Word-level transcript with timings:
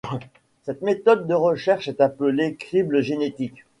Cette 0.63 0.81
méthode 0.81 1.27
de 1.27 1.35
recherche 1.35 1.87
est 1.87 2.01
appelée 2.01 2.55
crible 2.55 3.01
génétique. 3.03 3.65